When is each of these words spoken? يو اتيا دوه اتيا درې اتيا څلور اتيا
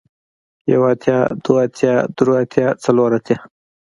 يو 0.71 0.81
اتيا 0.91 1.19
دوه 1.45 1.61
اتيا 1.67 1.93
درې 2.17 2.33
اتيا 2.43 2.67
څلور 2.85 3.09
اتيا 3.17 3.37